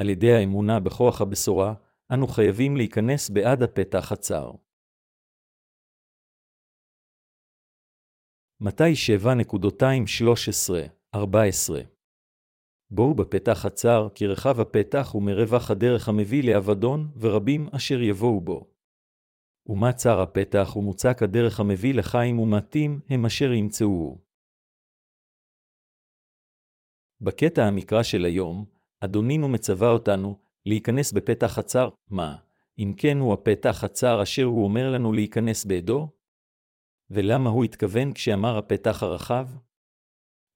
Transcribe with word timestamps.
על 0.00 0.08
ידי 0.08 0.32
האמונה 0.32 0.80
בכוח 0.80 1.20
הבשורה, 1.20 1.74
אנו 2.14 2.26
חייבים 2.26 2.76
להיכנס 2.76 3.30
בעד 3.30 3.62
הפתח 3.62 4.12
הצר. 4.12 4.50
מתי 8.60 8.92
7.213-14 11.14 11.18
בואו 12.90 13.14
בפתח 13.14 13.64
הצר, 13.64 14.08
כי 14.14 14.26
רחב 14.26 14.60
הפתח 14.60 15.14
ומרווח 15.14 15.70
הדרך 15.70 16.08
המביא 16.08 16.42
לאבדון, 16.44 17.00
ורבים 17.20 17.68
אשר 17.76 18.02
יבואו 18.02 18.40
בו. 18.40 18.70
ומה 19.66 19.92
צר 19.92 20.20
הפתח 20.20 20.76
ומוצק 20.76 21.22
הדרך 21.22 21.60
המביא 21.60 21.94
לחיים 21.94 22.38
ומעטים, 22.38 23.00
הם 23.08 23.26
אשר 23.26 23.52
ימצאוהו. 23.52 24.18
בקטע 27.20 27.62
המקרא 27.62 28.02
של 28.02 28.24
היום, 28.24 28.77
אדונינו 29.00 29.48
מצווה 29.48 29.90
אותנו 29.90 30.38
להיכנס 30.66 31.12
בפתח 31.12 31.58
הצר, 31.58 31.88
מה? 32.10 32.36
אם 32.78 32.94
כן 32.96 33.18
הוא 33.18 33.32
הפתח 33.32 33.84
הצר 33.84 34.22
אשר 34.22 34.44
הוא 34.44 34.64
אומר 34.64 34.90
לנו 34.90 35.12
להיכנס 35.12 35.64
בעדו? 35.64 36.08
ולמה 37.10 37.50
הוא 37.50 37.64
התכוון 37.64 38.12
כשאמר 38.12 38.58
הפתח 38.58 39.02
הרחב? 39.02 39.48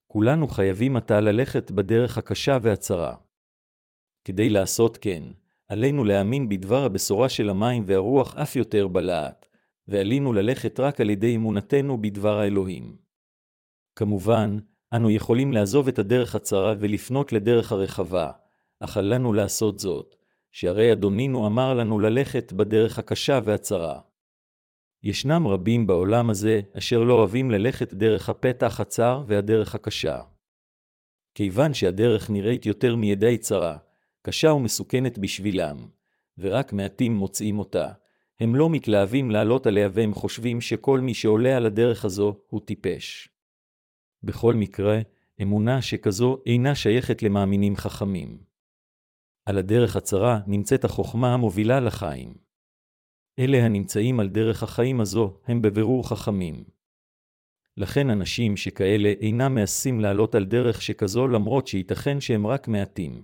כולנו 0.07 0.49
חייבים 0.49 0.97
עתה 0.97 1.21
ללכת 1.21 1.71
בדרך 1.71 2.19
הקשה 2.19 2.59
והצרה. 2.63 3.17
כדי 4.25 4.51
לעשות 4.51 4.97
כן, 4.97 5.23
עלינו 5.69 6.05
להאמין 6.05 6.49
בדבר 6.49 6.85
הבשורה 6.85 7.29
של 7.29 7.51
המים 7.51 7.83
והרוח 7.87 8.37
אף 8.37 8.57
יותר 8.57 8.89
בלהט, 8.89 9.47
ועלינו 9.89 10.33
ללכת 10.33 10.81
רק 10.81 11.01
על 11.01 11.11
ידי 11.11 11.37
אמונתנו 11.37 12.03
בדבר 12.03 12.39
האלוהים. 12.39 12.97
כמובן, 13.97 14.59
אנו 14.97 15.11
יכולים 15.11 15.53
לעזוב 15.53 15.89
את 15.89 15.99
הדרך 15.99 16.35
הצרה 16.35 16.75
ולפנות 16.79 17.33
לדרך 17.33 17.73
הרחבה, 17.73 18.31
אך 18.81 18.97
אל 18.97 19.15
לנו 19.15 19.33
לעשות 19.33 19.79
זאת, 19.79 20.15
שהרי 20.53 20.93
אדונינו 20.93 21.47
אמר 21.47 21.75
לנו 21.75 21.99
ללכת 21.99 22.53
בדרך 22.53 22.99
הקשה 22.99 23.41
והצרה. 23.45 24.01
ישנם 25.03 25.47
רבים 25.47 25.87
בעולם 25.87 26.31
הזה 26.31 26.61
אשר 26.79 27.03
לא 27.03 27.15
אוהבים 27.15 27.51
ללכת 27.51 27.95
דרך 27.95 28.29
הפתח 28.29 28.81
הצר 28.81 29.25
והדרך 29.27 29.75
הקשה. 29.75 30.21
כיוון 31.35 31.75
שהדרך 31.75 32.31
נראית 32.31 32.67
יותר 32.67 32.97
מידי 32.97 33.39
צרה, 33.39 33.77
קשה 34.23 34.53
ומסוכנת 34.53 35.19
בשבילם, 35.19 35.77
ורק 36.39 36.73
מעטים 36.73 37.15
מוצאים 37.15 37.59
אותה, 37.59 37.89
הם 38.41 38.57
לא 38.57 38.71
מתלהבים 38.71 39.31
לעלות 39.31 39.67
עליה 39.67 39.89
והם 39.93 40.15
חושבים 40.15 40.61
שכל 40.61 41.01
מי 41.01 41.15
שעולה 41.15 41.57
על 41.57 41.67
הדרך 41.67 42.05
הזו 42.05 42.37
הוא 42.49 42.61
טיפש. 42.61 43.32
בכל 44.25 44.55
מקרה, 44.55 44.99
אמונה 45.43 45.83
שכזו 45.83 46.39
אינה 46.47 46.75
שייכת 46.75 47.23
למאמינים 47.23 47.77
חכמים. 47.77 48.39
על 49.47 49.59
הדרך 49.59 49.97
הצרה 49.97 50.41
נמצאת 50.47 50.85
החוכמה 50.85 51.35
המובילה 51.35 51.81
לחיים. 51.81 52.35
אלה 53.39 53.65
הנמצאים 53.65 54.21
על 54.21 54.29
דרך 54.29 54.63
החיים 54.63 55.01
הזו 55.01 55.41
הם 55.47 55.63
בבירור 55.63 56.09
חכמים. 56.09 56.65
לכן 57.77 58.11
אנשים 58.11 58.57
שכאלה 58.57 59.09
אינם 59.21 59.55
מעשים 59.55 60.01
לעלות 60.01 60.35
על 60.35 60.45
דרך 60.45 60.83
שכזו 60.83 61.29
למרות 61.29 61.67
שייתכן 61.67 62.21
שהם 62.21 62.47
רק 62.47 62.69
מעטים. 62.69 63.23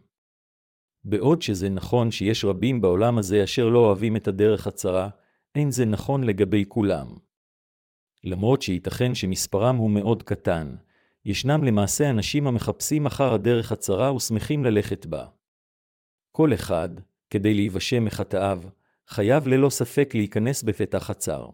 בעוד 1.04 1.42
שזה 1.42 1.69
נכון 1.69 2.10
שיש 2.10 2.44
רבים 2.44 2.80
בעולם 2.80 3.19
הזה 3.19 3.44
אשר 3.44 3.69
לא 3.69 3.78
אוהבים 3.78 4.16
את 4.16 4.28
הדרך 4.28 4.66
הצרה, 4.66 5.08
אין 5.54 5.70
זה 5.70 5.84
נכון 5.84 6.24
לגבי 6.24 6.64
כולם. 6.69 7.06
למרות 8.24 8.62
שייתכן 8.62 9.14
שמספרם 9.14 9.76
הוא 9.76 9.91
מאוד 9.91 10.22
קטן, 10.22 10.76
ישנם 11.24 11.64
למעשה 11.64 12.11
אנשים 12.11 12.47
המחפשים 12.47 13.06
אחר 13.06 13.34
הדרך 13.34 13.72
הצרה 13.72 14.14
ושמחים 14.14 14.64
ללכת 14.64 15.06
בה. 15.06 15.27
כל 16.33 16.55
אחד, 16.55 16.88
כדי 17.30 17.55
להיוושע 17.55 18.00
מחטאיו, 18.00 18.60
חייב 19.08 19.48
ללא 19.48 19.70
ספק 19.70 20.14
להיכנס 20.14 20.62
בפתח 20.62 21.10
הצר. 21.10 21.48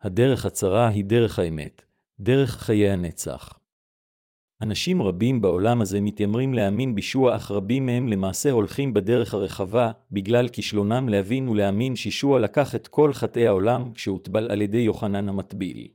הדרך 0.00 0.46
הצרה 0.46 0.88
היא 0.88 1.04
דרך 1.04 1.38
האמת, 1.38 1.82
דרך 2.20 2.50
חיי 2.50 2.90
הנצח. 2.90 3.58
אנשים 4.62 5.02
רבים 5.02 5.40
בעולם 5.40 5.80
הזה 5.80 6.00
מתיימרים 6.00 6.54
להאמין 6.54 6.94
בישוע, 6.94 7.36
אך 7.36 7.50
רבים 7.50 7.86
מהם 7.86 8.08
למעשה 8.08 8.50
הולכים 8.50 8.94
בדרך 8.94 9.34
הרחבה, 9.34 9.92
בגלל 10.12 10.48
כישלונם 10.48 11.08
להבין 11.08 11.48
ולהאמין 11.48 11.96
שישוע 11.96 12.40
לקח 12.40 12.74
את 12.74 12.88
כל 12.88 13.12
חטאי 13.12 13.46
העולם 13.46 13.92
כשהוטבל 13.92 14.50
על 14.50 14.62
ידי 14.62 14.78
יוחנן 14.78 15.28
המטביל. 15.28 15.88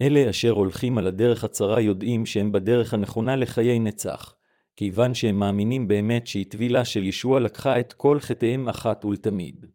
אלה 0.00 0.30
אשר 0.30 0.50
הולכים 0.50 0.98
על 0.98 1.06
הדרך 1.06 1.44
הצרה 1.44 1.80
יודעים 1.80 2.26
שהם 2.26 2.52
בדרך 2.52 2.94
הנכונה 2.94 3.36
לחיי 3.36 3.78
נצח, 3.78 4.34
כיוון 4.76 5.14
שהם 5.14 5.38
מאמינים 5.38 5.88
באמת 5.88 6.26
שהיא 6.26 6.46
טבילה 6.50 6.84
של 6.84 7.04
ישוע 7.04 7.40
לקחה 7.40 7.80
את 7.80 7.92
כל 7.92 8.20
חטאיהם 8.20 8.68
אחת 8.68 9.04
ולתמיד. 9.04 9.66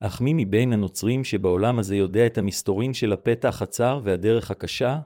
אך 0.00 0.20
מי 0.20 0.32
מבין 0.44 0.72
הנוצרים 0.72 1.24
שבעולם 1.24 1.78
הזה 1.78 1.96
יודע 1.96 2.26
את 2.26 2.38
המסתורין 2.38 2.94
של 2.94 3.12
הפתח 3.12 3.62
הצר 3.62 4.00
והדרך 4.04 4.50
הקשה? 4.50 4.98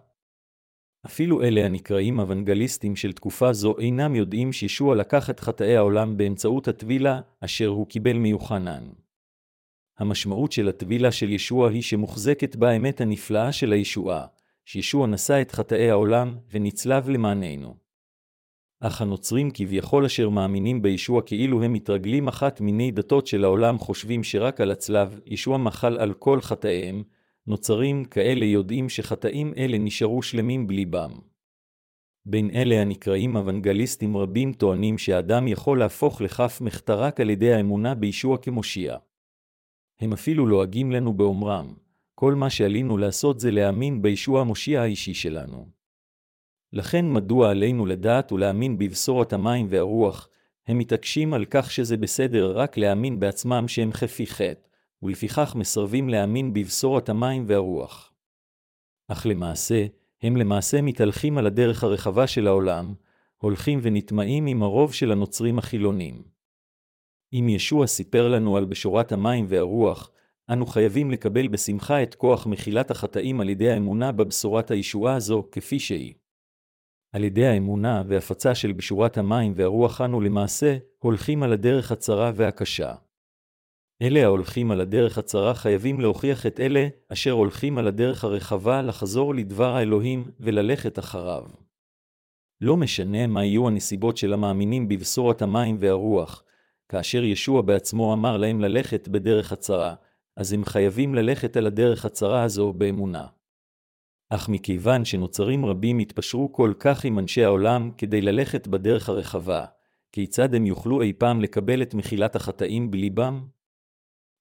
אפילו 1.07 1.43
אלה 1.43 1.65
הנקראים 1.67 2.19
אוונגליסטים 2.19 2.97
של 2.97 3.13
תקופה 3.13 3.53
זו 3.53 3.79
אינם 3.79 4.15
יודעים 4.15 4.53
שישוע 4.53 4.97
לקח 4.97 5.31
את 5.31 5.41
חטאי 5.41 5.77
העולם 5.77 6.17
באמצעות 6.17 6.69
הטבילה 6.69 7.21
אשר 7.41 7.67
הוא 7.67 7.87
קיבל 7.87 8.19
מיוחנן. 8.19 8.89
המשמעות 10.01 10.53
של 10.53 10.69
הטבילה 10.69 11.13
של 11.13 11.33
ישוע 11.33 11.71
היא 11.71 11.83
שמוחזקת 11.83 12.57
בה 12.57 12.71
האמת 12.71 13.01
הנפלאה 13.01 13.53
של 13.53 13.73
הישועה, 13.73 14.27
שישוע 14.65 15.07
נשא 15.07 15.41
את 15.41 15.53
חטאי 15.53 15.91
העולם 15.91 16.37
ונצלב 16.53 17.09
למעננו. 17.09 17.75
אך 18.81 19.01
הנוצרים 19.01 19.51
כביכול 19.55 20.05
אשר 20.05 20.29
מאמינים 20.29 20.83
בישוע 20.83 21.23
כאילו 21.23 21.63
הם 21.63 21.73
מתרגלים 21.73 22.29
אחת 22.29 22.61
מיני 22.61 22.91
דתות 22.91 23.27
של 23.27 23.45
העולם 23.45 23.79
חושבים 23.79 24.25
שרק 24.25 24.61
על 24.61 24.71
הצלב 24.71 25.21
ישוע 25.27 25.59
מחל 25.59 25.99
על 25.99 26.13
כל 26.13 26.41
חטאיהם, 26.41 27.03
נוצרים 27.47 28.05
כאלה 28.05 28.45
יודעים 28.45 28.89
שחטאים 28.89 29.53
אלה 29.57 29.79
נשארו 29.79 30.23
שלמים 30.23 30.67
בליבם. 30.67 31.11
בין 32.27 32.51
אלה 32.55 32.81
הנקראים 32.81 33.37
אוונגליסטים 33.37 34.17
רבים 34.17 34.53
טוענים 34.53 34.99
שהאדם 34.99 35.49
יכול 35.49 35.79
להפוך 35.79 36.21
לכף 36.21 36.59
מחטא 36.61 36.93
רק 36.93 37.21
על 37.21 37.31
ידי 37.31 37.53
האמונה 37.53 37.95
בישוע 37.95 38.39
כמושיע. 38.39 38.97
הם 40.01 40.13
אפילו 40.13 40.47
לועגים 40.47 40.93
לנו 40.93 41.13
באומרם, 41.13 41.75
כל 42.15 42.35
מה 42.35 42.51
שעלינו 42.51 42.99
לעשות 42.99 43.41
זה 43.41 43.51
להאמין 43.51 44.03
בישוע 44.03 44.41
המושיע 44.41 44.83
האישי 44.83 45.15
שלנו. 45.15 45.69
לכן 46.73 47.13
מדוע 47.13 47.51
עלינו 47.51 47.87
לדעת 47.87 48.33
ולהאמין 48.33 48.79
בבשורת 48.79 49.33
המים 49.33 49.67
והרוח, 49.71 50.29
הם 50.67 50.79
מתעקשים 50.79 51.35
על 51.35 51.45
כך 51.51 51.71
שזה 51.71 51.97
בסדר 51.97 52.59
רק 52.59 52.77
להאמין 52.77 53.21
בעצמם 53.21 53.69
שהם 53.69 53.93
חפי 53.93 54.27
חטא, 54.27 54.69
ולפיכך 55.03 55.55
מסרבים 55.57 56.09
להאמין 56.09 56.53
בבשורת 56.53 57.09
המים 57.09 57.45
והרוח. 57.47 58.13
אך 59.09 59.27
למעשה, 59.27 59.87
הם 60.23 60.37
למעשה 60.37 60.83
מתהלכים 60.83 61.39
על 61.39 61.47
הדרך 61.47 61.85
הרחבה 61.85 62.27
של 62.27 62.47
העולם, 62.47 62.95
הולכים 63.37 63.79
ונטמעים 63.83 64.47
עם 64.47 64.63
הרוב 64.63 64.95
של 64.95 65.13
הנוצרים 65.13 65.59
החילונים. 65.59 66.23
אם 67.33 67.49
ישוע 67.49 67.87
סיפר 67.87 68.29
לנו 68.29 68.57
על 68.57 68.65
בשורת 68.65 69.13
המים 69.13 69.45
והרוח, 69.49 70.11
אנו 70.53 70.67
חייבים 70.67 71.11
לקבל 71.11 71.49
בשמחה 71.49 72.03
את 72.03 72.15
כוח 72.15 72.47
מחילת 72.47 72.91
החטאים 72.91 73.41
על 73.41 73.49
ידי 73.49 73.71
האמונה 73.71 74.13
בבשורת 74.13 74.71
הישועה 74.71 75.15
הזו 75.15 75.49
כפי 75.53 75.79
שהיא. 75.79 76.15
על 77.13 77.25
ידי 77.25 77.47
האמונה 77.47 78.03
והפצה 78.07 78.55
של 78.55 78.73
בשורת 78.73 79.19
המים 79.19 79.53
והרוח 79.57 80.01
אנו 80.01 80.21
למעשה 80.21 80.77
הולכים 80.99 81.43
על 81.43 81.53
הדרך 81.53 81.93
הצרה 81.93 82.33
והקשה. 82.35 82.95
אלה 84.03 84.25
ההולכים 84.25 84.71
על 84.71 84.81
הדרך 84.81 85.19
הצרה 85.19 85.55
חייבים 85.55 86.01
להוכיח 86.01 86.47
את 86.47 86.61
אלה 86.61 86.89
אשר 87.13 87.31
הולכים 87.31 87.79
על 87.79 87.89
הדרך 87.89 88.25
הרחבה 88.25 88.83
לחזור 88.83 89.35
לדבר 89.35 89.77
האלוהים 89.77 90.31
וללכת 90.41 90.99
אחריו. 90.99 91.45
לא 92.61 92.77
משנה 92.77 93.27
מה 93.27 93.45
יהיו 93.45 93.69
הנסיבות 93.69 94.17
של 94.17 94.33
המאמינים 94.33 94.89
בבשורת 94.89 95.43
המים 95.43 95.77
והרוח, 95.81 96.45
כאשר 96.91 97.25
ישוע 97.25 97.63
בעצמו 97.63 98.13
אמר 98.13 98.37
להם 98.37 98.61
ללכת 98.61 99.09
בדרך 99.09 99.53
הצרה, 99.53 99.95
אז 100.37 100.53
הם 100.53 100.65
חייבים 100.65 101.15
ללכת 101.15 101.57
על 101.57 101.67
הדרך 101.67 102.05
הצרה 102.05 102.43
הזו 102.43 102.73
באמונה. 102.73 103.27
אך 104.31 104.49
מכיוון 104.49 105.05
שנוצרים 105.05 105.67
רבים 105.67 105.99
התפשרו 105.99 106.53
כל 106.53 106.73
כך 106.79 107.05
עם 107.05 107.19
אנשי 107.19 107.45
העולם 107.45 107.91
כדי 107.99 108.21
ללכת 108.21 108.67
בדרך 108.67 109.09
הרחבה, 109.09 109.65
כיצד 110.13 110.55
הם 110.55 110.67
יוכלו 110.67 111.03
אי 111.03 111.13
פעם 111.13 111.41
לקבל 111.41 111.83
את 111.83 111.95
מחילת 111.95 112.37
החטאים 112.37 112.91
בליבם? 112.91 113.45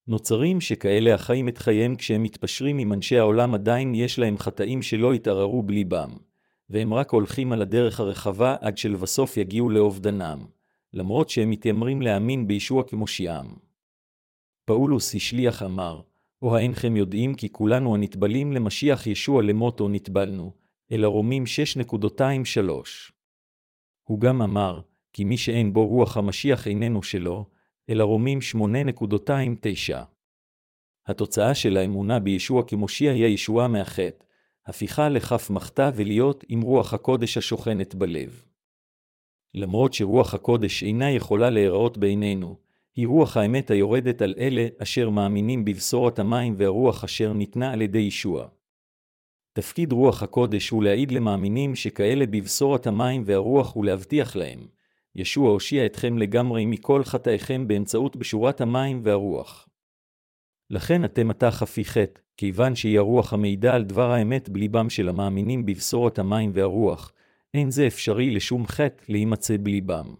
נוצרים 0.08 0.62
שכאלה 0.62 1.14
החיים 1.14 1.48
את 1.48 1.58
חייהם 1.58 1.96
כשהם 1.96 2.24
מתפשרים 2.24 2.78
עם 2.78 2.94
אנשי 2.94 3.18
העולם 3.18 3.54
עדיין 3.54 3.96
יש 3.96 4.20
להם 4.20 4.38
חטאים 4.38 4.82
שלא 4.82 5.14
התערערו 5.14 5.64
בליבם, 5.64 6.10
והם 6.70 6.94
רק 6.94 7.12
הולכים 7.12 7.52
על 7.52 7.62
הדרך 7.62 8.00
הרחבה 8.00 8.56
עד 8.62 8.78
שלבסוף 8.78 9.38
יגיעו 9.38 9.70
לאובדנם, 9.70 10.59
למרות 10.94 11.30
שהם 11.30 11.50
מתיימרים 11.50 12.02
להאמין 12.02 12.48
בישוע 12.48 12.84
כמושיעם. 12.84 13.56
פאולוס 14.66 15.16
השליח 15.16 15.64
אמר, 15.64 16.02
או 16.42 16.56
האינכם 16.56 16.98
יודעים 16.98 17.36
כי 17.36 17.52
כולנו 17.52 17.96
הנטבלים 17.96 18.54
למשיח 18.54 19.08
ישוע 19.08 19.44
למותו 19.44 19.90
נטבלנו, 19.90 20.54
אלא 20.92 21.08
רומים 21.08 21.44
6.23. 21.44 22.70
הוא 24.04 24.20
גם 24.20 24.42
אמר, 24.42 24.82
כי 25.14 25.24
מי 25.24 25.38
שאין 25.38 25.74
בו 25.74 25.88
רוח 25.88 26.18
המשיח 26.18 26.68
איננו 26.68 27.04
שלו, 27.04 27.46
אלא 27.90 28.04
רומים 28.04 28.40
8.29. 28.56 29.98
התוצאה 31.08 31.56
של 31.56 31.78
האמונה 31.78 32.20
בישוע 32.20 32.64
כמושיע 32.68 33.12
היא 33.12 33.26
הישועה 33.26 33.68
מהחטא, 33.68 34.26
הפיכה 34.66 35.10
לכף 35.10 35.50
מחתה 35.50 35.90
ולהיות 35.96 36.44
עם 36.48 36.62
רוח 36.62 36.94
הקודש 36.94 37.38
השוכנת 37.38 37.96
בלב. 37.96 38.49
למרות 39.54 39.94
שרוח 39.94 40.34
הקודש 40.34 40.84
אינה 40.84 41.12
יכולה 41.12 41.50
להיראות 41.50 41.98
בעינינו, 41.98 42.56
היא 42.96 43.08
רוח 43.08 43.38
האמת 43.38 43.72
היורדת 43.72 44.22
על 44.22 44.34
אלה 44.38 44.68
אשר 44.78 45.10
מאמינים 45.10 45.66
בבשורת 45.66 46.20
המים 46.20 46.56
והרוח 46.58 47.04
אשר 47.04 47.34
ניתנה 47.34 47.72
על 47.72 47.82
ידי 47.82 48.00
ישוע. 48.00 48.48
תפקיד 49.54 49.92
רוח 49.92 50.24
הקודש 50.24 50.70
הוא 50.70 50.84
להעיד 50.84 51.12
למאמינים 51.12 51.76
שכאלה 51.76 52.26
בבשורת 52.26 52.88
המים 52.88 53.24
והרוח 53.26 53.76
ולהבטיח 53.76 54.36
להם, 54.36 54.68
ישוע 55.16 55.50
הושיע 55.50 55.86
אתכם 55.86 56.18
לגמרי 56.18 56.66
מכל 56.66 57.04
חטאיכם 57.04 57.68
באמצעות 57.68 58.16
בשורת 58.16 58.62
המים 58.62 59.00
והרוח. 59.04 59.70
לכן 60.70 61.06
אתם 61.06 61.30
עתה 61.30 61.52
חפי 61.52 61.86
חטא, 61.86 62.22
כיוון 62.38 62.76
שהיא 62.76 63.00
הרוח 63.00 63.34
המעידה 63.34 63.76
על 63.76 63.84
דבר 63.84 64.12
האמת 64.12 64.50
בליבם 64.50 64.90
של 64.90 65.10
המאמינים 65.10 65.66
בבשורת 65.66 66.20
המים 66.20 66.52
והרוח, 66.54 67.14
אין 67.54 67.72
זה 67.72 67.88
אפשרי 67.88 68.30
לשום 68.30 68.68
חטא 68.68 69.04
להימצא 69.10 69.56
בליבם. 69.64 70.16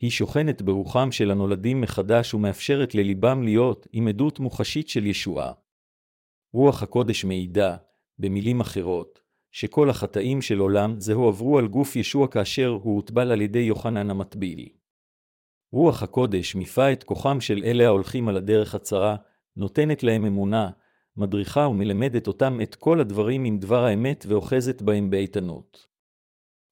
היא 0.00 0.10
שוכנת 0.10 0.62
ברוחם 0.62 1.12
של 1.12 1.30
הנולדים 1.30 1.80
מחדש 1.80 2.34
ומאפשרת 2.34 2.94
לליבם 2.94 3.42
להיות 3.42 3.86
עם 3.92 4.08
עדות 4.08 4.40
מוחשית 4.40 4.88
של 4.88 5.06
ישועה. 5.06 5.52
רוח 6.52 6.82
הקודש 6.82 7.24
מעידה, 7.24 7.76
במילים 8.18 8.60
אחרות, 8.60 9.20
שכל 9.52 9.90
החטאים 9.90 10.42
של 10.42 10.58
עולם 10.58 11.00
זה 11.00 11.12
הועברו 11.12 11.58
על 11.58 11.68
גוף 11.68 11.96
ישוע 11.96 12.28
כאשר 12.28 12.68
הוא 12.82 12.96
הוטבל 12.96 13.32
על 13.32 13.40
ידי 13.40 13.58
יוחנן 13.58 14.10
המטביל. 14.10 14.68
רוח 15.72 16.02
הקודש 16.02 16.54
מיפה 16.54 16.92
את 16.92 17.04
כוחם 17.04 17.40
של 17.40 17.62
אלה 17.64 17.86
ההולכים 17.86 18.28
על 18.28 18.36
הדרך 18.36 18.74
הצרה, 18.74 19.16
נותנת 19.56 20.02
להם 20.02 20.24
אמונה, 20.24 20.70
מדריכה 21.16 21.60
ומלמדת 21.60 22.26
אותם 22.26 22.58
את 22.62 22.74
כל 22.74 23.00
הדברים 23.00 23.44
עם 23.44 23.58
דבר 23.58 23.84
האמת 23.84 24.24
ואוחזת 24.28 24.82
בהם 24.82 25.10
באיתנות. 25.10 25.87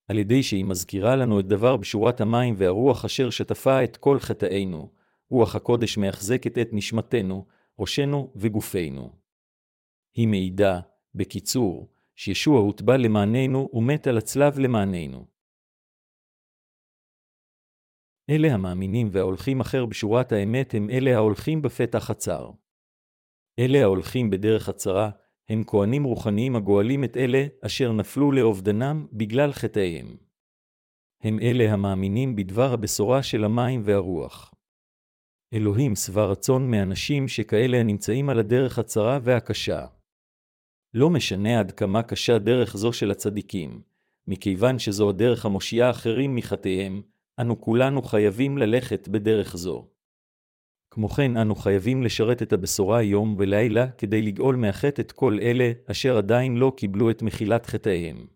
על 0.09 0.19
ידי 0.19 0.43
שהיא 0.43 0.65
מזכירה 0.65 1.17
לנו 1.17 1.41
את 1.41 1.47
דבר 1.47 1.77
בשורת 1.77 2.21
המים 2.21 2.55
והרוח 2.59 3.05
אשר 3.05 3.31
שטפה 3.31 3.85
את 3.85 3.97
כל 3.97 4.19
חטאינו, 4.19 4.91
רוח 5.31 5.57
הקודש 5.57 5.99
מאחזקת 5.99 6.59
את 6.59 6.69
נשמתנו, 6.73 7.47
ראשנו 7.79 8.33
וגופנו. 8.37 9.13
היא 10.15 10.29
מעידה, 10.29 10.81
בקיצור, 11.15 11.89
שישוע 12.15 12.61
הוטבע 12.61 12.97
למעננו 12.97 13.71
ומת 13.73 14.07
על 14.07 14.19
הצלב 14.19 14.59
למעננו. 14.59 15.27
אלה 18.31 18.55
המאמינים 18.55 19.09
וההולכים 19.13 19.61
אחר 19.61 19.87
בשורת 19.87 20.33
האמת 20.33 20.75
הם 20.75 20.91
אלה 20.91 21.15
ההולכים 21.15 21.63
בפתח 21.63 22.11
הצר. 22.11 22.51
אלה 23.59 23.83
ההולכים 23.83 24.31
בדרך 24.31 24.69
הצרה, 24.69 25.11
הם 25.49 25.63
כהנים 25.67 26.05
רוחניים 26.05 26.57
הגואלים 26.57 27.05
את 27.05 27.17
אלה 27.17 27.47
אשר 27.61 27.93
נפלו 27.93 28.33
לאובדנם 28.33 29.07
בגלל 29.13 29.53
חטאיהם. 29.53 30.17
הם 31.23 31.39
אלה 31.43 31.73
המאמינים 31.73 32.37
בדבר 32.37 32.73
הבשורה 32.73 33.23
של 33.23 33.45
המים 33.45 33.83
והרוח. 33.85 34.55
אלוהים 35.55 35.97
שבע 35.97 36.25
רצון 36.25 36.71
מאנשים 36.71 37.29
שכאלה 37.29 37.81
הנמצאים 37.81 38.29
על 38.29 38.39
הדרך 38.39 38.79
הצרה 38.79 39.19
והקשה. 39.23 39.87
לא 40.95 41.11
משנה 41.11 41.61
עד 41.61 41.73
כמה 41.73 42.03
קשה 42.03 42.39
דרך 42.39 42.77
זו 42.77 42.93
של 42.93 43.11
הצדיקים, 43.11 43.83
מכיוון 44.27 44.79
שזו 44.79 45.11
הדרך 45.11 45.47
המושיעה 45.47 45.91
אחרים 45.91 46.35
מחטאיהם, 46.35 47.03
אנו 47.41 47.61
כולנו 47.61 48.03
חייבים 48.03 48.59
ללכת 48.59 49.09
בדרך 49.09 49.57
זו. 49.57 49.89
כמו 50.97 51.09
כן 51.09 51.37
אנו 51.37 51.55
חייבים 51.55 52.03
לשרת 52.03 52.43
את 52.43 52.53
הבשורה 52.53 53.03
יום 53.03 53.37
ולילה 53.39 53.87
כדי 53.87 54.23
לגאול 54.23 54.57
מהחטא 54.57 55.01
את 55.01 55.13
כל 55.13 55.39
אלה 55.43 55.73
אשר 55.91 56.17
עדיין 56.17 56.57
לא 56.57 56.73
קיבלו 56.77 57.11
את 57.11 57.23
מחילת 57.23 57.67
חטאיהם. 57.67 58.27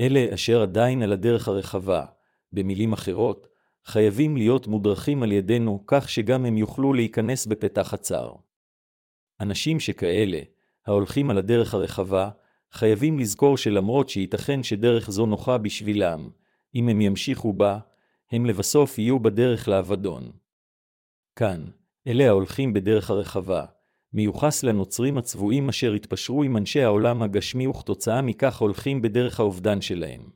אלה 0.00 0.34
אשר 0.34 0.62
עדיין 0.62 1.02
על 1.02 1.12
הדרך 1.12 1.48
הרחבה, 1.48 2.04
במילים 2.52 2.92
אחרות, 2.92 3.48
חייבים 3.84 4.36
להיות 4.36 4.66
מודרכים 4.66 5.22
על 5.22 5.32
ידינו 5.32 5.84
כך 5.86 6.08
שגם 6.08 6.44
הם 6.44 6.58
יוכלו 6.58 6.92
להיכנס 6.92 7.46
בפתח 7.46 7.94
הצר. 7.94 8.32
אנשים 9.40 9.80
שכאלה, 9.80 10.40
ההולכים 10.86 11.30
על 11.30 11.38
הדרך 11.38 11.74
הרחבה, 11.74 12.30
חייבים 12.72 13.18
לזכור 13.18 13.56
שלמרות 13.56 14.08
שייתכן 14.08 14.62
שדרך 14.62 15.10
זו 15.10 15.26
נוחה 15.26 15.58
בשבילם, 15.58 16.28
אם 16.74 16.88
הם 16.88 17.00
ימשיכו 17.00 17.52
בה, 17.52 17.78
הם 18.32 18.46
לבסוף 18.46 18.98
יהיו 18.98 19.20
בדרך 19.20 19.68
לאבדון. 19.68 20.43
כאן, 21.36 21.64
אלה 22.06 22.28
ההולכים 22.28 22.72
בדרך 22.72 23.10
הרחבה, 23.10 23.64
מיוחס 24.12 24.62
לנוצרים 24.64 25.18
הצבועים 25.18 25.68
אשר 25.68 25.92
התפשרו 25.92 26.42
עם 26.42 26.56
אנשי 26.56 26.82
העולם 26.82 27.22
הגשמי 27.22 27.66
וכתוצאה 27.66 28.22
מכך 28.22 28.60
הולכים 28.60 29.02
בדרך 29.02 29.40
האובדן 29.40 29.80
שלהם. 29.80 30.30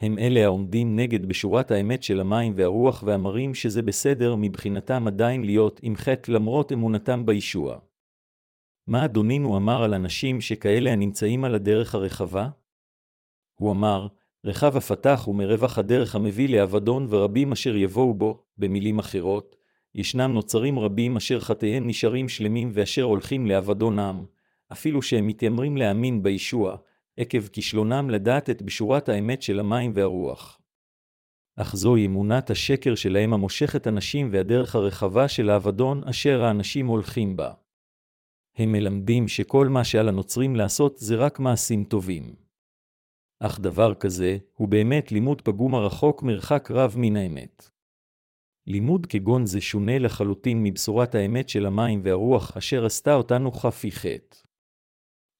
הם 0.00 0.18
אלה 0.18 0.44
העומדים 0.44 0.96
נגד 0.96 1.26
בשורת 1.26 1.70
האמת 1.70 2.02
של 2.02 2.20
המים 2.20 2.52
והרוח 2.56 3.02
ואמרים 3.06 3.54
שזה 3.54 3.82
בסדר 3.82 4.34
מבחינתם 4.38 5.06
עדיין 5.06 5.44
להיות 5.44 5.80
עם 5.82 5.96
חטא 5.96 6.30
למרות 6.30 6.72
אמונתם 6.72 7.26
בישוע. 7.26 7.78
מה 8.86 9.04
אדונינו 9.04 9.56
אמר 9.56 9.82
על 9.82 9.94
אנשים 9.94 10.40
שכאלה 10.40 10.92
הנמצאים 10.92 11.44
על 11.44 11.54
הדרך 11.54 11.94
הרחבה? 11.94 12.48
הוא 13.54 13.72
אמר, 13.72 14.06
רחב 14.44 14.76
הפתח 14.76 15.28
ומרווח 15.28 15.78
הדרך 15.78 16.14
המביא 16.14 16.48
לאבדון 16.48 17.06
ורבים 17.10 17.52
אשר 17.52 17.76
יבואו 17.76 18.14
בו, 18.14 18.42
במילים 18.58 18.98
אחרות, 18.98 19.55
ישנם 19.96 20.32
נוצרים 20.32 20.78
רבים 20.78 21.16
אשר 21.16 21.40
חטאיהם 21.40 21.86
נשארים 21.86 22.28
שלמים 22.28 22.70
ואשר 22.72 23.02
הולכים 23.02 23.46
לאבדונם, 23.46 24.24
אפילו 24.72 25.02
שהם 25.02 25.26
מתיימרים 25.26 25.76
להאמין 25.76 26.22
בישוע, 26.22 26.76
עקב 27.16 27.46
כישלונם 27.46 28.10
לדעת 28.10 28.50
את 28.50 28.62
בשורת 28.62 29.08
האמת 29.08 29.42
של 29.42 29.60
המים 29.60 29.92
והרוח. 29.94 30.60
אך 31.56 31.76
זוהי 31.76 32.06
אמונת 32.06 32.50
השקר 32.50 32.94
שלהם 32.94 33.32
המושכת 33.32 33.86
אנשים 33.86 34.28
והדרך 34.32 34.74
הרחבה 34.74 35.28
של 35.28 35.50
האבדון 35.50 36.04
אשר 36.04 36.44
האנשים 36.44 36.86
הולכים 36.86 37.36
בה. 37.36 37.52
הם 38.56 38.72
מלמדים 38.72 39.28
שכל 39.28 39.68
מה 39.68 39.84
שעל 39.84 40.08
הנוצרים 40.08 40.56
לעשות 40.56 40.98
זה 40.98 41.16
רק 41.16 41.40
מעשים 41.40 41.84
טובים. 41.84 42.34
אך 43.40 43.60
דבר 43.60 43.94
כזה 43.94 44.38
הוא 44.54 44.68
באמת 44.68 45.12
לימוד 45.12 45.42
פגום 45.42 45.74
הרחוק 45.74 46.22
מרחק 46.22 46.70
רב 46.70 46.94
מן 46.96 47.16
האמת. 47.16 47.75
לימוד 48.66 49.06
כגון 49.06 49.46
זה 49.46 49.60
שונה 49.60 49.98
לחלוטין 49.98 50.62
מבשורת 50.62 51.14
האמת 51.14 51.48
של 51.48 51.66
המים 51.66 52.00
והרוח 52.04 52.56
אשר 52.56 52.86
עשתה 52.86 53.14
אותנו 53.14 53.52
חפי 53.52 53.92
חטא. 53.92 54.36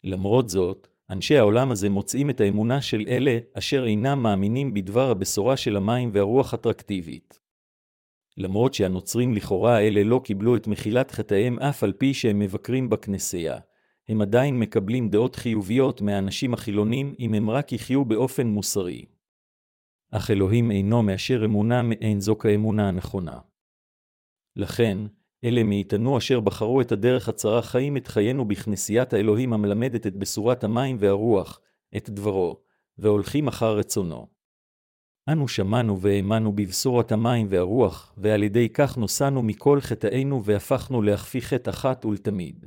למרות 0.04 0.48
זאת, 0.48 0.88
אנשי 1.10 1.36
העולם 1.36 1.70
הזה 1.70 1.88
מוצאים 1.88 2.30
את 2.30 2.40
האמונה 2.40 2.82
של 2.82 3.04
אלה 3.08 3.38
אשר 3.52 3.84
אינם 3.86 4.22
מאמינים 4.22 4.74
בדבר 4.74 5.10
הבשורה 5.10 5.56
של 5.56 5.76
המים 5.76 6.10
והרוח 6.12 6.54
אטרקטיבית. 6.54 7.40
למרות 8.36 8.74
שהנוצרים 8.74 9.34
לכאורה 9.34 9.76
האלה 9.76 10.02
לא 10.04 10.20
קיבלו 10.24 10.56
את 10.56 10.66
מחילת 10.66 11.10
חטאיהם 11.10 11.58
אף 11.58 11.82
על 11.82 11.92
פי 11.92 12.14
שהם 12.14 12.38
מבקרים 12.38 12.90
בכנסייה, 12.90 13.58
הם 14.08 14.20
עדיין 14.20 14.58
מקבלים 14.58 15.08
דעות 15.08 15.36
חיוביות 15.36 16.00
מהאנשים 16.00 16.54
החילונים 16.54 17.14
אם 17.20 17.34
הם 17.34 17.50
רק 17.50 17.72
יחיו 17.72 18.04
באופן 18.04 18.46
מוסרי. 18.46 19.04
אך 20.16 20.30
אלוהים 20.30 20.70
אינו 20.70 21.02
מאשר 21.02 21.44
אמונה 21.44 21.82
מעין 21.82 22.20
זו 22.20 22.38
כאמונה 22.38 22.88
הנכונה. 22.88 23.38
לכן, 24.56 24.98
אלה 25.44 25.62
מאיתנו 25.62 26.18
אשר 26.18 26.40
בחרו 26.40 26.80
את 26.80 26.92
הדרך 26.92 27.28
הצרה 27.28 27.62
חיים 27.62 27.96
את 27.96 28.06
חיינו 28.06 28.44
בכנסיית 28.44 29.12
האלוהים 29.12 29.52
המלמדת 29.52 30.06
את 30.06 30.16
בשורת 30.16 30.64
המים 30.64 30.96
והרוח, 31.00 31.60
את 31.96 32.10
דברו, 32.10 32.60
והולכים 32.98 33.48
אחר 33.48 33.76
רצונו. 33.76 34.26
אנו 35.28 35.48
שמענו 35.48 36.00
והאמנו 36.00 36.52
בבשורת 36.52 37.12
המים 37.12 37.46
והרוח, 37.50 38.14
ועל 38.16 38.42
ידי 38.42 38.68
כך 38.68 38.96
נוסענו 38.98 39.42
מכל 39.42 39.80
חטאינו 39.80 40.44
והפכנו 40.44 41.02
להכפי 41.02 41.40
חטא 41.40 41.70
אחת 41.70 42.04
ולתמיד. 42.04 42.66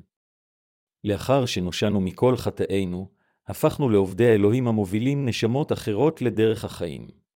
לאחר 1.03 1.45
שנושענו 1.45 2.01
מכל 2.01 2.35
חטאינו, 2.37 3.09
הפכנו 3.47 3.89
לעובדי 3.89 4.27
האלוהים 4.27 4.67
המובילים 4.67 5.25
נשמות 5.25 5.71
אחרות 5.71 6.21
לדרך 6.21 6.65
החיים. 6.65 7.28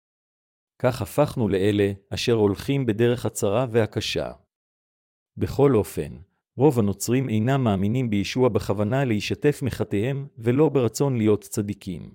כך 0.82 1.02
הפכנו 1.02 1.48
לאלה 1.48 1.92
אשר 2.10 2.32
הולכים 2.32 2.86
בדרך 2.86 3.26
הצרה 3.26 3.66
והקשה. 3.70 4.32
בכל 5.36 5.74
אופן, 5.74 6.16
רוב 6.56 6.78
הנוצרים 6.78 7.28
אינם 7.28 7.64
מאמינים 7.64 8.10
בישוע 8.10 8.48
בכוונה 8.48 9.04
להישתף 9.04 9.60
מחטאיהם 9.62 10.26
ולא 10.38 10.68
ברצון 10.68 11.16
להיות 11.16 11.40
צדיקים. 11.40 12.14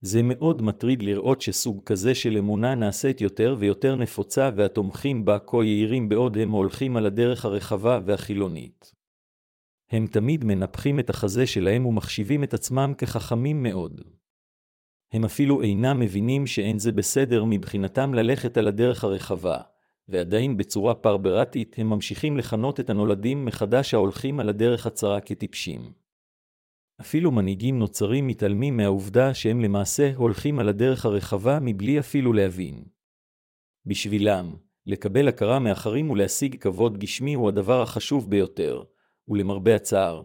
זה 0.00 0.20
מאוד 0.22 0.62
מטריד 0.62 1.02
לראות 1.02 1.40
שסוג 1.40 1.82
כזה 1.86 2.14
של 2.14 2.36
אמונה 2.36 2.74
נעשית 2.74 3.20
יותר 3.20 3.56
ויותר 3.58 3.96
נפוצה 3.96 4.50
והתומכים 4.56 5.24
בה 5.24 5.38
כה 5.38 5.64
יהירים 5.64 6.08
בעוד 6.08 6.38
הם 6.38 6.50
הולכים 6.50 6.96
על 6.96 7.06
הדרך 7.06 7.44
הרחבה 7.44 8.00
והחילונית. 8.04 8.94
הם 9.90 10.06
תמיד 10.06 10.44
מנפחים 10.44 11.00
את 11.00 11.10
החזה 11.10 11.46
שלהם 11.46 11.86
ומחשיבים 11.86 12.44
את 12.44 12.54
עצמם 12.54 12.92
כחכמים 12.98 13.62
מאוד. 13.62 14.00
הם 15.12 15.24
אפילו 15.24 15.62
אינם 15.62 16.00
מבינים 16.00 16.46
שאין 16.46 16.78
זה 16.78 16.92
בסדר 16.92 17.44
מבחינתם 17.44 18.14
ללכת 18.14 18.56
על 18.56 18.68
הדרך 18.68 19.04
הרחבה, 19.04 19.58
ועדיין 20.08 20.56
בצורה 20.56 20.94
פרברטית 20.94 21.74
הם 21.78 21.90
ממשיכים 21.90 22.36
לכנות 22.36 22.80
את 22.80 22.90
הנולדים 22.90 23.44
מחדש 23.44 23.94
ההולכים 23.94 24.40
על 24.40 24.48
הדרך 24.48 24.86
הצרה 24.86 25.20
כטיפשים. 25.20 25.92
אפילו 27.00 27.30
מנהיגים 27.30 27.78
נוצרים 27.78 28.26
מתעלמים 28.26 28.76
מהעובדה 28.76 29.34
שהם 29.34 29.60
למעשה 29.60 30.12
הולכים 30.16 30.58
על 30.58 30.68
הדרך 30.68 31.04
הרחבה 31.04 31.58
מבלי 31.62 31.98
אפילו 31.98 32.32
להבין. 32.32 32.84
בשבילם, 33.86 34.54
לקבל 34.86 35.28
הכרה 35.28 35.58
מאחרים 35.58 36.10
ולהשיג 36.10 36.56
כבוד 36.60 36.98
גשמי 36.98 37.34
הוא 37.34 37.48
הדבר 37.48 37.82
החשוב 37.82 38.30
ביותר, 38.30 38.82
ולמרבה 39.28 39.74
הצער, 39.74 40.22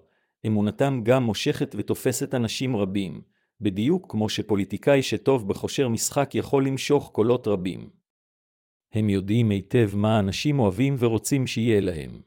אמונתם 0.47 1.01
גם 1.03 1.23
מושכת 1.23 1.75
ותופסת 1.77 2.33
אנשים 2.35 2.75
רבים, 2.75 3.21
בדיוק 3.61 4.11
כמו 4.11 4.29
שפוליטיקאי 4.29 5.03
שטוב 5.03 5.47
בכושר 5.47 5.89
משחק 5.89 6.35
יכול 6.35 6.67
למשוך 6.67 7.09
קולות 7.13 7.47
רבים. 7.47 7.89
הם 8.91 9.09
יודעים 9.09 9.49
היטב 9.49 9.89
מה 9.95 10.19
אנשים 10.19 10.59
אוהבים 10.59 10.95
ורוצים 10.99 11.47
שיהיה 11.47 11.81
להם. 11.81 12.21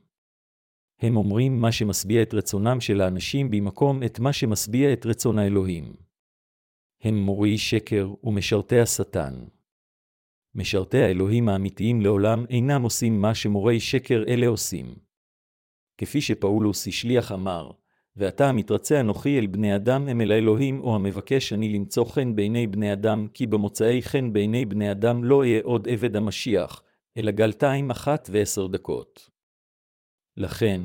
הם 1.00 1.16
אומרים 1.16 1.60
מה 1.60 1.72
שמשביע 1.72 2.22
את 2.22 2.34
רצונם 2.34 2.80
של 2.80 3.00
האנשים 3.00 3.50
במקום 3.50 4.02
את 4.02 4.18
מה 4.18 4.32
שמשביע 4.32 4.92
את 4.92 5.06
רצון 5.06 5.38
האלוהים. 5.38 5.96
הם 7.02 7.14
מורי 7.14 7.58
שקר 7.58 8.08
ומשרתי 8.24 8.80
השטן. 8.80 9.34
משרתי 10.54 10.98
האלוהים 10.98 11.48
האמיתיים 11.48 12.00
לעולם 12.00 12.44
אינם 12.50 12.82
עושים 12.82 13.20
מה 13.20 13.34
שמורי 13.34 13.80
שקר 13.80 14.24
אלה 14.28 14.46
עושים. 14.46 14.94
כפי 15.98 16.20
שפאולוס 16.20 16.88
השליח 16.88 17.32
אמר, 17.32 17.70
ועתה 18.18 18.48
המתרצה 18.48 19.00
אנוכי 19.00 19.38
אל 19.38 19.46
בני 19.46 19.76
אדם 19.76 20.08
הם 20.08 20.20
אל 20.20 20.32
האלוהים, 20.32 20.80
או 20.80 20.94
המבקש 20.94 21.52
אני 21.52 21.68
למצוא 21.68 22.04
חן 22.04 22.36
בעיני 22.36 22.66
בני 22.66 22.92
אדם, 22.92 23.26
כי 23.34 23.46
במוצאי 23.46 24.02
חן 24.02 24.32
בעיני 24.32 24.64
בני 24.64 24.90
אדם 24.90 25.24
לא 25.24 25.40
אהיה 25.40 25.60
עוד 25.64 25.88
עבד 25.88 26.16
המשיח, 26.16 26.82
אלא 27.16 27.30
גלתיים 27.30 27.90
אחת 27.90 28.28
ועשר 28.32 28.66
דקות. 28.66 29.30
לכן, 30.36 30.80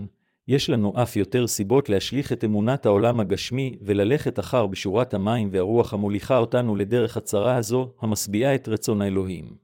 יש 0.48 0.70
לנו 0.70 0.94
אף 1.04 1.16
יותר 1.16 1.48
סיבות 1.48 1.90
להשליך 1.90 2.32
את 2.32 2.44
אמונת 2.44 2.86
העולם 2.86 3.20
הגשמי 3.20 3.78
וללכת 3.82 4.40
אחר 4.40 4.68
בשורת 4.68 5.14
המים 5.14 5.50
והרוח 5.52 5.94
המוליכה 5.94 6.38
אותנו 6.38 6.76
לדרך 6.76 7.18
הצרה 7.18 7.56
הזו, 7.56 7.94
המשביעה 8.02 8.56
את 8.56 8.68
רצון 8.68 9.02
האלוהים. 9.02 9.58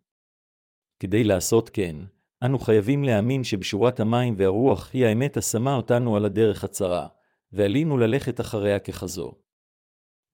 כדי 0.99 1.23
לעשות 1.23 1.69
כן, 1.69 1.95
אנו 2.43 2.59
חייבים 2.59 3.03
להאמין 3.03 3.43
שבשורת 3.43 3.99
המים 3.99 4.33
והרוח 4.37 4.89
היא 4.93 5.05
האמת 5.05 5.37
השמה 5.37 5.75
אותנו 5.75 6.15
על 6.15 6.25
הדרך 6.25 6.63
הצרה, 6.63 7.07
ועלינו 7.51 7.97
ללכת 7.97 8.41
אחריה 8.41 8.79
ככזו. 8.79 9.31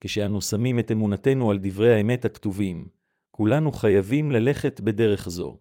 כשאנו 0.01 0.41
שמים 0.41 0.79
את 0.79 0.91
אמונתנו 0.91 1.51
על 1.51 1.59
דברי 1.61 1.93
האמת 1.93 2.25
הכתובים, 2.25 2.87
כולנו 3.31 3.71
חייבים 3.71 4.31
ללכת 4.31 4.81
בדרך 4.81 5.29
זו. 5.29 5.59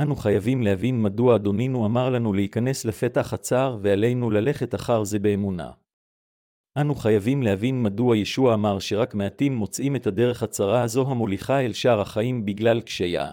אנו 0.00 0.16
חייבים 0.16 0.62
להבין 0.62 1.02
מדוע 1.02 1.36
אדונינו 1.36 1.86
אמר 1.86 2.10
לנו 2.10 2.32
להיכנס 2.32 2.84
לפתח 2.84 3.32
הצער 3.32 3.78
ועלינו 3.82 4.30
ללכת 4.30 4.74
אחר 4.74 5.04
זה 5.04 5.18
באמונה. 5.18 5.70
אנו 6.80 6.94
חייבים 6.94 7.42
להבין 7.42 7.82
מדוע 7.82 8.16
ישוע 8.16 8.54
אמר 8.54 8.78
שרק 8.78 9.14
מעטים 9.14 9.54
מוצאים 9.54 9.96
את 9.96 10.06
הדרך 10.06 10.42
הצרה 10.42 10.82
הזו 10.82 11.10
המוליכה 11.10 11.60
אל 11.60 11.72
שער 11.72 12.00
החיים 12.00 12.44
בגלל 12.44 12.80
קשייה, 12.80 13.32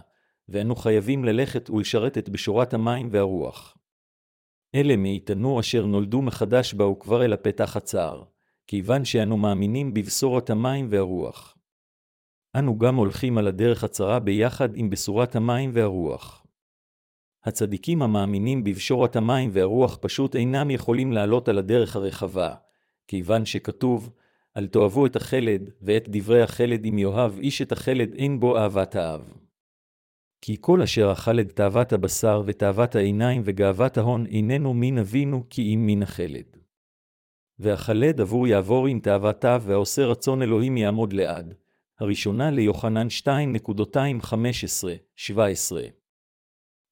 ואנו 0.49 0.75
חייבים 0.75 1.25
ללכת 1.25 1.69
ולשרת 1.69 2.17
את 2.17 2.29
בשורת 2.29 2.73
המים 2.73 3.09
והרוח. 3.11 3.77
אלה 4.75 4.95
מאיתנו 4.95 5.59
אשר 5.59 5.85
נולדו 5.85 6.21
מחדש 6.21 6.73
באו 6.73 6.99
כבר 6.99 7.25
אל 7.25 7.33
הפתח 7.33 7.77
הצער, 7.77 8.23
כיוון 8.67 9.05
שאנו 9.05 9.37
מאמינים 9.37 9.93
בבשורת 9.93 10.49
המים 10.49 10.87
והרוח. 10.89 11.57
אנו 12.55 12.77
גם 12.77 12.95
הולכים 12.95 13.37
על 13.37 13.47
הדרך 13.47 13.83
הצרה 13.83 14.19
ביחד 14.19 14.69
עם 14.75 14.89
בשורת 14.89 15.35
המים 15.35 15.71
והרוח. 15.73 16.45
הצדיקים 17.43 18.01
המאמינים 18.01 18.63
בבשורת 18.63 19.15
המים 19.15 19.49
והרוח 19.53 19.97
פשוט 20.01 20.35
אינם 20.35 20.71
יכולים 20.71 21.11
לעלות 21.11 21.49
על 21.49 21.57
הדרך 21.57 21.95
הרחבה, 21.95 22.55
כיוון 23.07 23.45
שכתוב, 23.45 24.09
אל 24.57 24.67
תאהבו 24.67 25.05
את 25.05 25.15
החלד, 25.15 25.69
ואת 25.81 26.09
דברי 26.09 26.41
החלד 26.41 26.85
אם 26.85 26.97
יאהב 26.97 27.39
איש 27.39 27.61
את 27.61 27.71
החלד 27.71 28.13
אין 28.13 28.39
בו 28.39 28.57
אהבת 28.57 28.95
האב. 28.95 29.42
כי 30.45 30.57
כל 30.61 30.81
אשר 30.81 31.11
אכל 31.11 31.39
את 31.39 31.51
תאוות 31.51 31.93
הבשר 31.93 32.41
ותאוות 32.45 32.95
העיניים 32.95 33.41
וגאוות 33.45 33.97
ההון 33.97 34.25
איננו 34.25 34.73
מן 34.73 34.97
אבינו 34.97 35.43
כי 35.49 35.73
אם 35.73 35.85
מן 35.85 36.03
החלד. 36.03 36.57
והחלד 37.59 38.21
עבור 38.21 38.47
יעבור 38.47 38.87
עם 38.87 38.99
תאוותיו 38.99 39.63
והעושה 39.65 40.05
רצון 40.05 40.41
אלוהים 40.41 40.77
יעמוד 40.77 41.13
לעד. 41.13 41.53
הראשונה 41.99 42.51
ליוחנן 42.51 43.07
2.215-17 43.23 43.27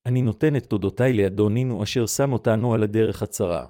אני 0.06 0.22
נותן 0.22 0.56
את 0.56 0.66
תודותיי 0.66 1.12
לאדונינו 1.12 1.82
אשר 1.82 2.06
שם 2.06 2.32
אותנו 2.32 2.74
על 2.74 2.82
הדרך 2.82 3.22
הצרה. 3.22 3.66